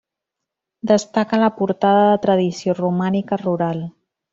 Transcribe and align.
Destaca 0.93 1.39
la 1.43 1.51
Portada 1.59 2.03
de 2.13 2.19
tradició 2.27 2.79
romànica 2.83 3.45
rural. 3.49 3.89